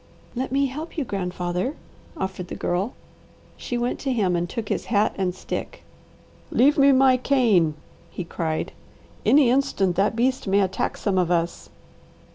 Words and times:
"Let 0.35 0.51
me 0.51 0.65
help 0.65 0.97
you, 0.97 1.03
grandfather," 1.05 1.75
offered 2.17 2.47
the 2.47 2.55
Girl. 2.55 2.95
She 3.55 3.77
went 3.77 3.99
to 3.99 4.11
him 4.11 4.35
and 4.35 4.49
took 4.49 4.69
his 4.69 4.85
hat 4.85 5.13
and 5.15 5.35
stick. 5.35 5.83
"Leave 6.49 6.75
me 6.75 6.91
my 6.91 7.17
cane," 7.17 7.75
he 8.09 8.23
cried. 8.23 8.71
"Any 9.27 9.51
instant 9.51 9.95
that 9.97 10.15
beast 10.15 10.47
may 10.47 10.61
attack 10.61 10.97
some 10.97 11.19
of 11.19 11.29
us." 11.29 11.69